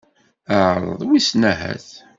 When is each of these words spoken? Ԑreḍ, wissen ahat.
Ԑreḍ, 0.73 0.99
wissen 1.09 1.43
ahat. 1.51 1.87